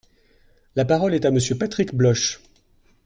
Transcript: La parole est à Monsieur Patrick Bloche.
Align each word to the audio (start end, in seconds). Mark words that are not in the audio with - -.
La 0.75 0.83
parole 0.83 1.13
est 1.13 1.25
à 1.25 1.29
Monsieur 1.29 1.59
Patrick 1.59 1.93
Bloche. 1.93 2.41